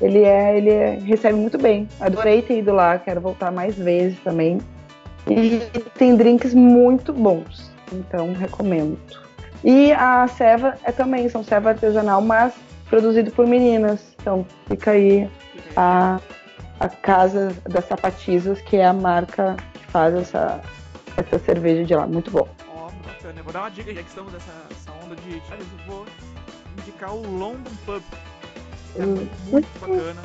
[0.00, 1.88] Ele é, ele é- recebe muito bem.
[2.00, 4.58] Adorei ter ido lá, quero voltar mais vezes também.
[5.28, 5.58] E
[5.98, 8.96] tem drinks muito bons, então recomendo.
[9.64, 12.52] E a ceva é também, são ceva artesanal, mas
[12.88, 14.14] produzido por meninas.
[14.20, 15.28] Então fica aí
[15.74, 16.20] a,
[16.80, 20.60] a Casa das Sapatizas, que é a marca que faz essa,
[21.16, 22.06] essa cerveja de lá.
[22.06, 22.46] Muito bom.
[22.74, 23.34] Ó, bacana.
[23.40, 26.06] Eu vou dar uma dica, já que estamos nessa essa onda de Charles, eu vou
[26.78, 28.02] indicar o London Pub.
[28.98, 29.28] É Hum.
[29.48, 30.22] muito bacana.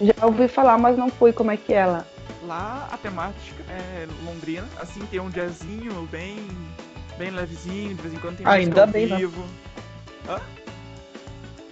[0.00, 2.04] Já ouvi falar, mas não fui como é que é lá.
[2.46, 6.36] Lá a temática é londrina, assim tem um jazzinho bem
[7.18, 9.16] bem levezinho, de vez em quando tem Ainda ao bem, né?
[9.16, 9.42] vivo.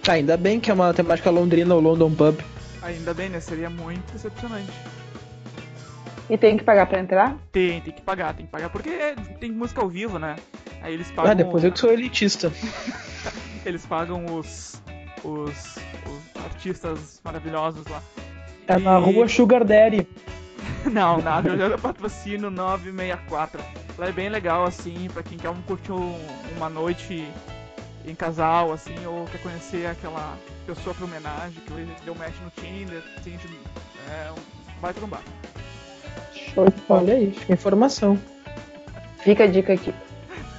[0.07, 2.39] Ainda bem que é uma temática londrina ou London Pub.
[2.85, 3.39] Ainda bem, né?
[3.39, 4.71] Seria muito decepcionante.
[6.29, 7.35] E tem que pagar pra entrar?
[7.51, 10.35] Tem, tem que pagar, tem que pagar, porque é- tem música ao vivo, né?
[10.81, 11.31] Aí eles pagam.
[11.31, 12.51] Ah, depois eu que sou elitista.
[13.65, 14.79] Eles pagam os,
[15.23, 17.99] os, os artistas maravilhosos lá.
[18.67, 20.07] É na E- rua Sugar Daddy.
[20.91, 23.59] Não, na Avenida Patrocínio 964.
[23.97, 26.19] Lá é bem legal, assim, pra quem quer um, curtir um-
[26.57, 27.27] uma noite
[28.07, 33.01] em casal, assim, ou quer conhecer aquela pessoa pra homenagem que deu match no Tinder,
[33.17, 33.59] assim, de-
[34.11, 35.21] é um baita no bar.
[36.33, 37.01] Show de bola.
[37.01, 38.17] Olha aí, informação.
[39.19, 39.93] Fica a dica aqui.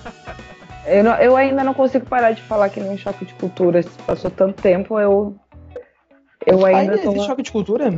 [0.87, 3.83] Eu, não- eu ainda não consigo parar de falar que nem choque de cultura.
[3.83, 5.35] Se Passou tanto tempo, eu.
[6.47, 7.11] Eu ainda Ainda tô.
[7.11, 7.93] existe choque de cultura?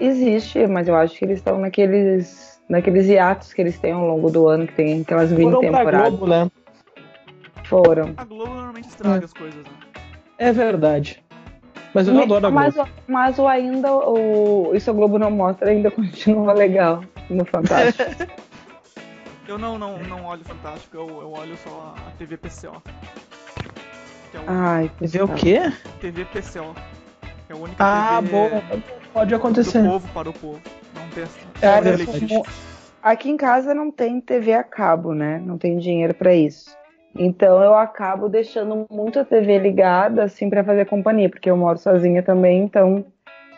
[0.00, 2.58] Existe, mas eu acho que eles estão naqueles.
[2.70, 5.78] naqueles hiatos que eles têm ao longo do ano, que tem aquelas 20 Foram pra
[5.78, 6.08] temporadas.
[6.10, 6.50] Globo, né?
[7.82, 8.14] Foram.
[8.16, 9.70] A Globo normalmente estraga as coisas, né?
[10.38, 11.24] É verdade.
[11.92, 12.54] Mas eu adoro a Globo.
[12.54, 17.44] mas, o- mas o ainda, o Isso a Globo não mostra, ainda continua legal no
[17.44, 18.04] Fantástico.
[19.46, 22.80] Eu não, não, não olho Fantástico, eu, eu olho só a TV PCO.
[24.30, 25.60] Que é o Ai, Vê o quê?
[26.00, 26.74] TV PCO.
[27.46, 28.62] Que é a única Ah, TV bom.
[29.12, 29.82] Pode do acontecer.
[29.86, 30.62] povo para o povo.
[30.94, 31.02] Não
[31.60, 32.46] Cara, É sou mu-
[33.02, 35.38] aqui em casa não tem TV a cabo, né?
[35.44, 36.74] Não tem dinheiro pra isso.
[37.16, 41.78] Então eu acabo deixando muito a TV ligada, assim, pra fazer companhia, porque eu moro
[41.78, 43.04] sozinha também, então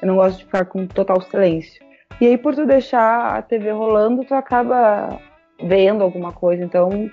[0.00, 1.84] eu não gosto de ficar com total silêncio.
[2.20, 5.18] E aí, por tu deixar a TV rolando, tu acaba
[5.62, 6.64] vendo alguma coisa.
[6.64, 7.10] Então,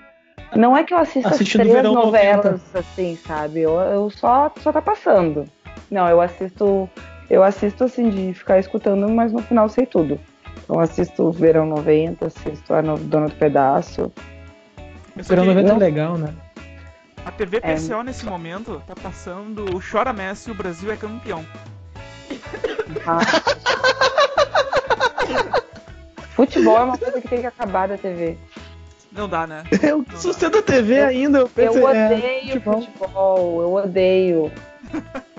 [0.54, 3.60] não é que eu assista Assistindo três novelas, assim, sabe?
[3.60, 5.44] Eu, eu só, só tá passando.
[5.90, 6.88] Não, eu assisto
[7.30, 10.18] eu assisto assim de ficar escutando, mas no final sei tudo.
[10.62, 14.12] Então assisto Verão 90, assisto a Dona do Pedaço.
[15.16, 16.34] Eu que 90 é legal, né?
[17.24, 17.74] A TV É.
[17.74, 21.44] PCO nesse momento tá passando o Chora Messi e o Brasil é campeão.
[23.06, 23.20] Ah.
[26.34, 28.36] Futebol é uma coisa que tem que acabar da TV.
[29.12, 29.62] Não dá, né?
[29.82, 31.38] Eu sustento a TV ainda.
[31.38, 32.82] Eu, Eu pensei, é, odeio futebol.
[32.82, 34.52] futebol, eu odeio.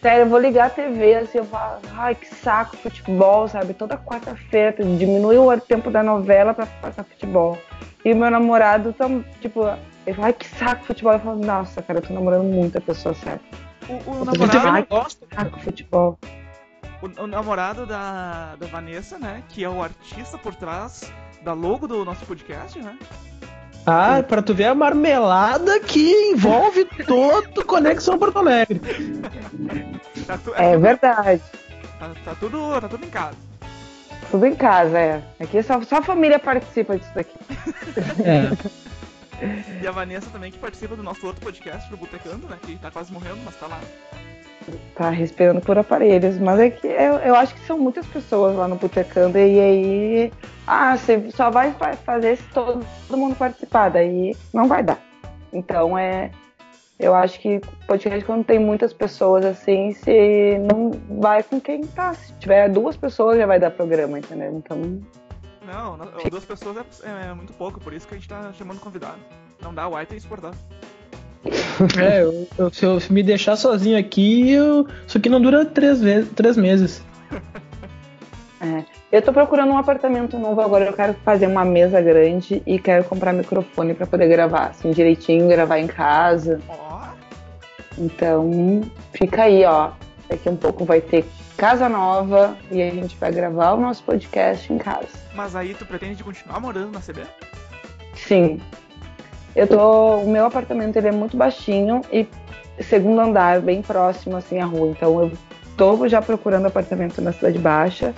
[0.00, 3.74] Sério, eu vou ligar a TV assim, eu falo, ai que saco futebol, sabe?
[3.74, 7.58] Toda quarta-feira diminui o tempo da novela pra passar futebol.
[8.02, 9.60] E o meu namorado, tão, tipo,
[10.06, 11.12] ele fala, ai que saco futebol.
[11.12, 13.44] Eu falo, nossa, cara, eu tô namorando muito a pessoa certa.
[13.88, 15.26] O, o Eu também namorado, não gosto.
[15.34, 16.18] Saco futebol.
[17.02, 19.42] o, o namorado da, da Vanessa, né?
[19.50, 22.98] Que é o artista por trás da logo do nosso podcast, né?
[23.90, 28.80] Ah, pra tu ver a marmelada que envolve todo Conexão Porto Alegre.
[30.26, 31.42] Tá, tu- É verdade.
[31.98, 33.36] tá, tá tudo, tá tudo em casa.
[34.30, 35.22] Tudo em casa, é.
[35.40, 37.34] Aqui só, só a família participa disso daqui.
[38.24, 38.50] É.
[39.82, 42.56] E a Vanessa também, que participa do nosso outro podcast, do Botecando, né?
[42.62, 43.80] Que tá quase morrendo, mas tá lá.
[44.94, 46.38] Tá respirando por aparelhos.
[46.38, 50.32] Mas é que eu, eu acho que são muitas pessoas lá no Botecando e aí.
[50.66, 54.98] Ah, você só vai fa- fazer se todo, todo mundo participar, daí não vai dar.
[55.52, 56.30] Então é.
[56.98, 62.12] Eu acho que podcast quando tem muitas pessoas assim, se não vai com quem tá.
[62.12, 64.52] Se tiver duas pessoas já vai dar programa, entendeu?
[64.52, 65.00] Então.
[65.66, 65.96] Não,
[66.28, 69.18] duas pessoas é, é muito pouco, por isso que a gente tá chamando convidado.
[69.62, 70.52] Não dá, o Ai tem que exportar.
[71.98, 76.00] É, eu, eu- se eu me deixar sozinho aqui, eu, isso aqui não dura três,
[76.00, 77.02] vezes, três meses.
[79.10, 80.84] Eu tô procurando um apartamento novo agora.
[80.84, 85.48] Eu quero fazer uma mesa grande e quero comprar microfone pra poder gravar, assim, direitinho,
[85.48, 86.60] gravar em casa.
[86.68, 87.00] Ó,
[87.98, 89.90] Então, fica aí, ó.
[90.28, 91.24] Daqui a um pouco vai ter
[91.56, 95.08] casa nova e a gente vai gravar o nosso podcast em casa.
[95.34, 97.22] mas aí tu pretende continuar morando na CB?
[98.14, 98.60] Sim.
[99.54, 100.16] Eu tô.
[100.18, 102.26] O meu apartamento ele é muito baixinho e
[102.80, 104.88] segundo andar, bem próximo assim à rua.
[104.88, 105.32] Então eu
[105.76, 108.14] tô já procurando apartamento na Cidade Baixa,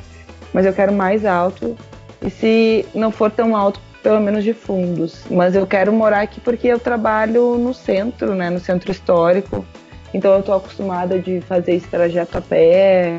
[0.53, 1.77] mas eu quero mais alto.
[2.21, 5.25] E se não for tão alto, pelo menos de fundos.
[5.31, 8.51] Mas eu quero morar aqui porque eu trabalho no centro, né?
[8.51, 9.65] No centro histórico.
[10.15, 13.19] Então eu tô acostumada de fazer esse trajeto a pé,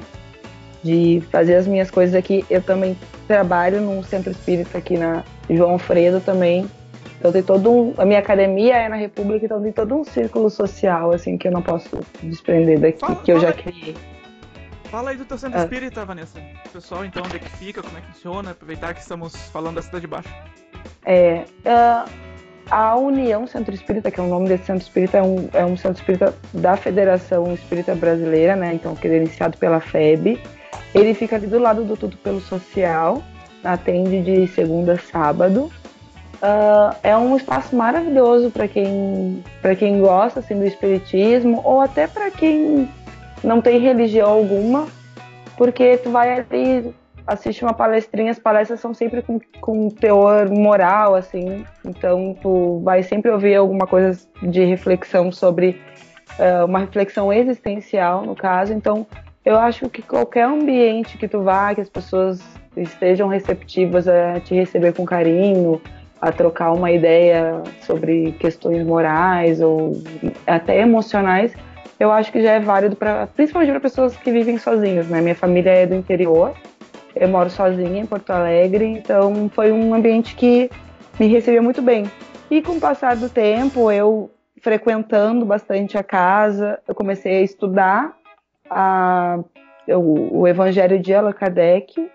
[0.83, 2.45] de fazer as minhas coisas aqui.
[2.49, 2.95] Eu também
[3.27, 6.69] trabalho num centro espírita aqui na João Alfredo também.
[7.23, 10.49] Então tem todo um, a minha academia é na República, então tem todo um círculo
[10.49, 13.95] social assim que eu não posso desprender daqui, Fala- que eu já criei.
[14.91, 15.63] Fala aí do teu centro Ah.
[15.63, 16.37] espírita, Vanessa.
[16.73, 19.81] Pessoal, então, onde é que fica, como é que funciona, aproveitar que estamos falando da
[19.81, 20.27] Cidade Baixa.
[21.05, 22.05] É, ah,
[22.69, 25.77] a União Centro Espírita, que é o nome desse centro espírita, é um, é um
[25.77, 28.73] centro espírita da Federação Espírita Brasileira, né?
[28.73, 30.41] Então, credenciado pela FEB.
[30.93, 33.23] Ele fica ali do lado do Tudo pelo Social,
[33.63, 35.71] atende de segunda a sábado.
[36.45, 42.05] Ah, é um espaço maravilhoso para quem, para quem gosta assim, do espiritismo ou até
[42.05, 42.89] para quem
[43.41, 44.85] não tem religião alguma,
[45.57, 46.93] porque tu vai ali
[47.25, 53.01] assiste uma palestrinha, as palestras são sempre com, com teor moral, assim, então tu vai
[53.01, 55.81] sempre ouvir alguma coisa de reflexão sobre
[56.37, 58.73] uh, uma reflexão existencial, no caso.
[58.73, 59.07] Então,
[59.45, 62.41] eu acho que qualquer ambiente que tu vá, que as pessoas
[62.75, 65.81] estejam receptivas a te receber com carinho,
[66.23, 69.91] a trocar uma ideia sobre questões morais ou
[70.47, 71.53] até emocionais,
[71.99, 75.19] eu acho que já é válido para, principalmente para pessoas que vivem sozinhas, né?
[75.19, 76.53] Minha família é do interior,
[77.13, 80.71] eu moro sozinha em Porto Alegre, então foi um ambiente que
[81.19, 82.09] me recebeu muito bem.
[82.49, 84.31] E com o passar do tempo, eu
[84.61, 88.13] frequentando bastante a casa, eu comecei a estudar
[88.69, 89.39] a,
[89.89, 92.09] o, o Evangelho de Allan Kardec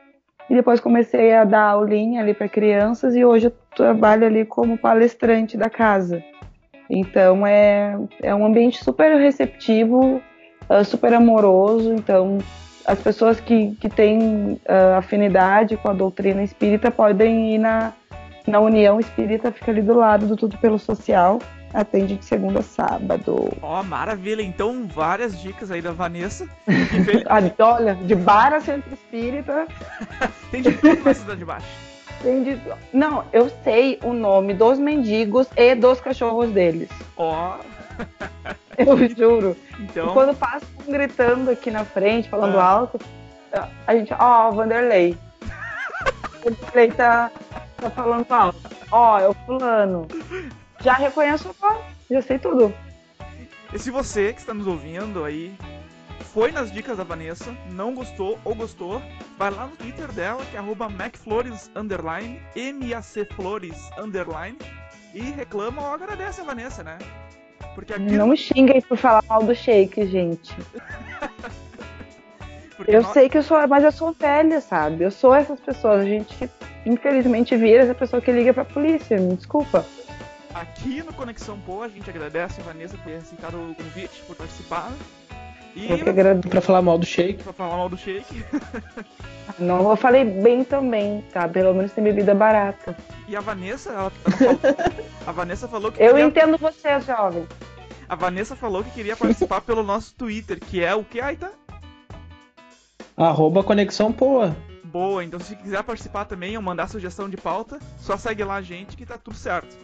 [0.48, 4.76] e depois comecei a dar aulinha ali para crianças e hoje eu trabalho ali como
[4.76, 6.22] palestrante da casa.
[6.90, 10.20] Então é, é um ambiente super receptivo,
[10.68, 11.92] uh, super amoroso.
[11.92, 12.38] Então
[12.84, 17.92] as pessoas que, que têm uh, afinidade com a doutrina espírita podem ir na,
[18.46, 21.38] na União Espírita, fica ali do lado do Tudo Pelo Social.
[21.74, 23.54] Atende de segunda a sábado.
[23.60, 24.40] Ó, oh, maravilha.
[24.40, 26.48] Então, várias dicas aí da Vanessa.
[27.58, 29.66] Olha, de bar a centro espírita.
[30.50, 31.44] Tem de tudo na Cidade de
[32.92, 36.88] Não, eu sei o nome dos mendigos e dos cachorros deles.
[37.16, 37.56] Ó.
[37.56, 37.78] Oh.
[38.78, 39.56] Eu juro.
[39.80, 40.08] Então...
[40.08, 42.64] E quando passa um gritando aqui na frente, falando ah.
[42.64, 43.00] alto,
[43.86, 45.18] a gente, ó, oh, Vanderlei.
[46.46, 47.30] o Vanderlei tá,
[47.76, 48.60] tá falando alto.
[48.92, 50.06] Ó, oh, é o fulano.
[50.80, 52.72] Já reconheço a voz, já sei tudo.
[53.72, 55.54] E se você que está nos ouvindo aí
[56.24, 59.02] foi nas dicas da Vanessa, não gostou ou gostou,
[59.38, 64.58] vai lá no Twitter dela, que é macflores, underline, M-A-C-Flores, underline,
[65.14, 66.98] e reclama ou agradece a Vanessa, né?
[67.74, 68.02] Porque aqui...
[68.02, 70.54] Não me xinguem por falar mal do shake, gente.
[72.86, 73.12] eu nós...
[73.12, 75.04] sei que eu sou, mas eu sou velha, sabe?
[75.04, 76.00] Eu sou essas pessoas.
[76.00, 76.50] A gente,
[76.84, 79.18] infelizmente, vira essa pessoa que liga pra polícia.
[79.18, 79.84] Me desculpa.
[80.54, 84.34] Aqui no Conexão Pô, a gente agradece a Vanessa por ter aceitado o convite, por
[84.34, 84.92] participar.
[85.74, 87.42] E eu que agradeço pra falar mal do shake.
[87.42, 88.44] Pra falar mal do shake.
[89.58, 91.48] Não, eu falei bem também, tá?
[91.48, 92.96] Pelo menos tem bebida barata.
[93.26, 94.60] E a Vanessa, ela, ela falou,
[95.26, 96.02] a Vanessa falou que.
[96.02, 96.24] Eu queria...
[96.24, 97.46] entendo você, jovem.
[98.08, 101.52] A Vanessa falou que queria participar pelo nosso Twitter, que é o que, Aita?
[103.16, 104.56] Arroba Conexão Poa.
[104.84, 108.62] Boa, então se quiser participar também ou mandar sugestão de pauta, só segue lá a
[108.62, 109.76] gente que tá tudo certo.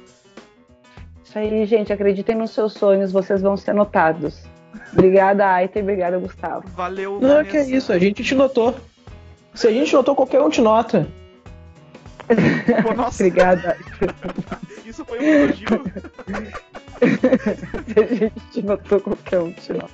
[1.23, 1.93] Isso aí, gente.
[1.93, 4.45] Acreditem nos seus sonhos, vocês vão ser notados.
[4.93, 6.69] Obrigada, Aita, e obrigada, Gustavo.
[6.69, 7.51] Valeu, Não, Vanessa.
[7.51, 8.75] que é isso, a gente te notou.
[9.55, 11.07] Se a gente notou, qualquer um te nota.
[12.83, 13.23] Pô, nossa.
[13.27, 13.77] Obrigada.
[14.85, 15.69] Isso foi um elogio.
[17.05, 19.93] Se a gente notou, qualquer um te nota.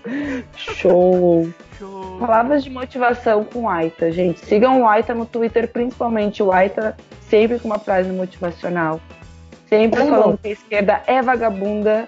[0.57, 1.51] Show.
[1.79, 2.19] Show.
[2.19, 4.41] Palavras de motivação com Aita, gente.
[4.45, 6.97] Sigam o Aita no Twitter, principalmente o Aita,
[7.29, 9.01] sempre com uma frase motivacional.
[9.69, 10.11] Sempre Como?
[10.11, 12.07] falando que a esquerda é vagabunda,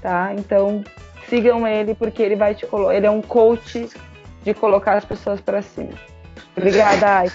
[0.00, 0.32] tá?
[0.36, 0.82] Então
[1.34, 2.94] sigam ele porque ele vai te colocar.
[2.94, 3.88] Ele é um coach
[4.44, 5.90] de colocar as pessoas para cima.
[6.56, 7.30] Obrigada, Ai.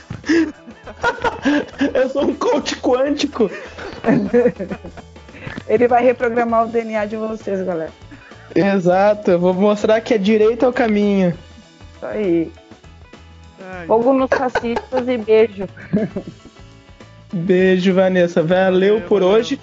[1.93, 3.51] Eu sou um coach quântico.
[5.67, 7.91] ele vai reprogramar o DNA de vocês, galera.
[8.55, 11.37] Exato, eu vou mostrar que a direita é o caminho.
[11.95, 12.51] Isso aí.
[13.61, 13.85] Ai.
[13.85, 15.67] Fogo nos fascistas e beijo.
[17.31, 18.41] Beijo, Vanessa.
[18.41, 19.59] Valeu por hoje.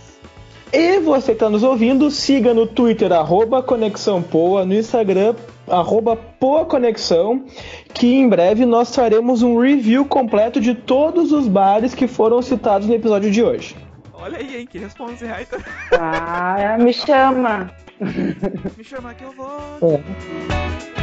[0.78, 5.34] E você que está nos ouvindo, siga no Twitter, arroba Conexão Poa, no Instagram,
[5.66, 7.46] arroba Poa Conexão,
[7.94, 12.86] que em breve nós faremos um review completo de todos os bares que foram citados
[12.86, 13.74] no episódio de hoje.
[14.12, 15.64] Olha aí, hein, que responde, Raita.
[15.92, 17.70] Ah, me chama.
[18.76, 19.94] me chama que eu vou.
[20.92, 20.95] É.